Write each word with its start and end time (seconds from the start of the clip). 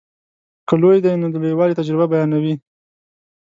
که 0.67 0.73
لوی 0.81 0.97
دی 1.03 1.13
نو 1.21 1.27
د 1.33 1.35
لویوالي 1.43 1.77
تجربه 1.79 2.05
بیانوي. 2.13 2.55